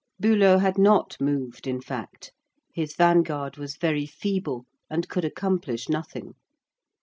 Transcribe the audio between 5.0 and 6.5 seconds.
could accomplish nothing.